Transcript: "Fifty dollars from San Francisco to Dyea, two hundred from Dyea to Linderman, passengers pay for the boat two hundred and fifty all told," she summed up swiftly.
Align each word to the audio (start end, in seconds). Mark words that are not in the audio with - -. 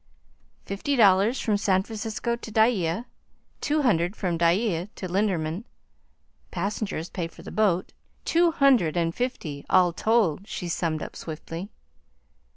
"Fifty 0.65 0.95
dollars 0.95 1.39
from 1.39 1.57
San 1.57 1.83
Francisco 1.83 2.35
to 2.35 2.51
Dyea, 2.51 3.05
two 3.61 3.83
hundred 3.83 4.15
from 4.15 4.35
Dyea 4.35 4.89
to 4.95 5.07
Linderman, 5.07 5.63
passengers 6.49 7.07
pay 7.07 7.27
for 7.27 7.43
the 7.43 7.51
boat 7.51 7.93
two 8.25 8.49
hundred 8.49 8.97
and 8.97 9.13
fifty 9.13 9.63
all 9.69 9.93
told," 9.93 10.47
she 10.47 10.67
summed 10.67 11.03
up 11.03 11.15
swiftly. 11.15 11.69